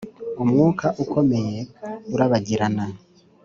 [0.43, 1.59] umwuka ukomeye,
[2.13, 2.85] urabagirana